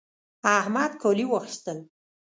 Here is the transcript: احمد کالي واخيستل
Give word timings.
احمد 0.57 0.91
کالي 1.01 1.25
واخيستل 1.31 1.79